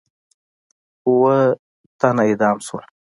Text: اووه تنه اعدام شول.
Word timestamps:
اووه 1.07 1.37
تنه 1.99 2.21
اعدام 2.27 2.57
شول. 2.65 2.83